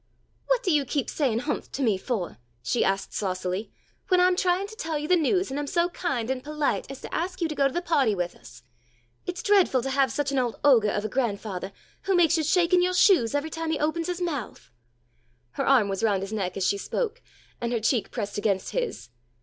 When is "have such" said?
9.91-10.31